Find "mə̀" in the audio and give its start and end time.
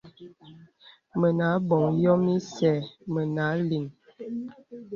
1.19-1.31